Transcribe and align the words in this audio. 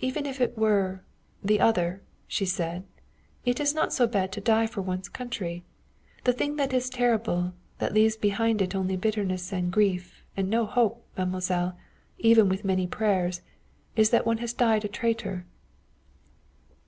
"Even 0.00 0.26
if 0.26 0.40
it 0.40 0.58
were 0.58 1.02
the 1.44 1.60
other," 1.60 2.02
she 2.26 2.44
said, 2.44 2.82
"it 3.44 3.60
is 3.60 3.72
not 3.76 3.92
so 3.92 4.08
bad 4.08 4.32
to 4.32 4.40
die 4.40 4.66
for 4.66 4.82
one's 4.82 5.08
country. 5.08 5.62
The 6.24 6.32
thing 6.32 6.56
that 6.56 6.72
is 6.72 6.90
terrible, 6.90 7.52
that 7.78 7.94
leaves 7.94 8.16
behind 8.16 8.60
it 8.60 8.74
only 8.74 8.96
bitterness 8.96 9.52
and 9.52 9.70
grief 9.72 10.24
and 10.36 10.50
no 10.50 10.66
hope, 10.66 11.06
mademoiselle, 11.16 11.78
even 12.18 12.48
with 12.48 12.64
many 12.64 12.88
prayers, 12.88 13.40
is 13.94 14.10
that 14.10 14.26
one 14.26 14.38
has 14.38 14.52
died 14.52 14.84
a 14.84 14.88
traitor." 14.88 15.46